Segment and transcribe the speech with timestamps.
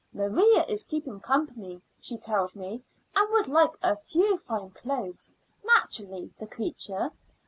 [0.13, 2.81] Maria is keeping company, she tells me,
[3.15, 5.29] and would like a few fine clothes
[5.63, 7.11] naturally, the creature!